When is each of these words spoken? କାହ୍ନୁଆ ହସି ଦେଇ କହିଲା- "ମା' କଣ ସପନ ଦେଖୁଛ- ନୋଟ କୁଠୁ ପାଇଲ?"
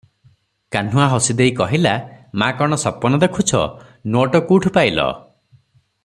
କାହ୍ନୁଆ 0.75 1.03
ହସି 1.11 1.35
ଦେଇ 1.41 1.51
କହିଲା- 1.59 1.99
"ମା' 2.43 2.49
କଣ 2.61 2.79
ସପନ 2.85 3.19
ଦେଖୁଛ- 3.25 3.65
ନୋଟ 4.15 4.41
କୁଠୁ 4.49 4.73
ପାଇଲ?" 4.79 5.09